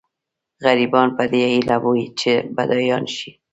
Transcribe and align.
غریبان 0.63 1.07
په 1.17 1.23
دې 1.31 1.43
هیله 1.53 1.75
وي 1.83 2.03
چې 2.19 2.31
بډایان 2.55 3.03
شي. 3.15 3.29